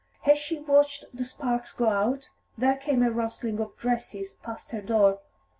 [0.27, 4.81] As she watched the sparks go out, there came a rustling of dresses past her
[4.81, 5.19] door.